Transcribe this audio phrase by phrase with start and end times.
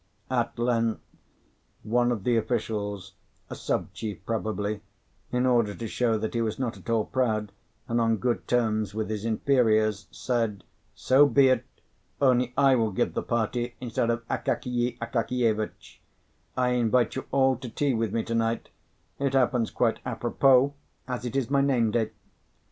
[0.31, 0.99] At length
[1.83, 3.13] one of the officials,
[3.51, 4.81] a sub chief probably,
[5.31, 7.51] in order to show that he was not at all proud,
[7.87, 10.63] and on good terms with his inferiors, said,
[10.95, 11.65] "So be it,
[12.19, 16.01] only I will give the party instead of Akakiy Akakievitch;
[16.57, 18.69] I invite you all to tea with me to night;
[19.19, 20.71] it happens quite a propos,
[21.07, 22.09] as it is my name day."